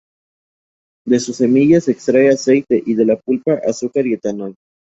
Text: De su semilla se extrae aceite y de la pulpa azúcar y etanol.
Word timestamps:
De 1.05 1.19
su 1.19 1.31
semilla 1.31 1.79
se 1.79 1.91
extrae 1.91 2.29
aceite 2.31 2.81
y 2.83 2.95
de 2.95 3.05
la 3.05 3.17
pulpa 3.17 3.61
azúcar 3.67 4.07
y 4.07 4.13
etanol. 4.15 4.55